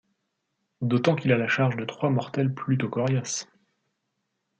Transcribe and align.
D'autant 0.81 1.15
qu'il 1.15 1.31
a 1.31 1.37
la 1.37 1.47
charge 1.47 1.77
de 1.77 1.85
trois 1.85 2.09
mortels 2.09 2.51
plutôt 2.55 2.89
coriaces. 2.89 3.47